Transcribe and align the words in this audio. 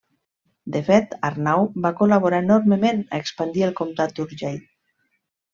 De 0.75 0.79
fet, 0.87 1.13
Arnau 1.29 1.67
va 1.83 1.91
col·laborar 2.01 2.39
enormement 2.45 3.05
a 3.11 3.23
expandir 3.25 3.67
el 3.71 3.77
comtat 3.83 4.17
d'Urgell. 4.17 4.61